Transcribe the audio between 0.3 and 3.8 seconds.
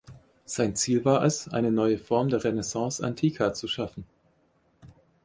Sein Ziel war es, eine neue Form der Renaissance-Antiqua zu